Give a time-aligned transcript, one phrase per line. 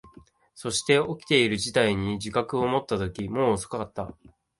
[0.55, 4.17] そして、起きている事態に自覚を持ったとき、もう遅かった。